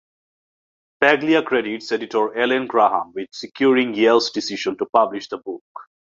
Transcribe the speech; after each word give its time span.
Paglia 0.99 1.43
credits 1.43 1.91
editor 1.91 2.35
Ellen 2.35 2.65
Graham 2.65 3.11
with 3.13 3.27
securing 3.31 3.93
Yale's 3.93 4.31
decision 4.31 4.75
to 4.79 4.87
publish 4.87 5.27
the 5.29 5.37
book. 5.37 5.61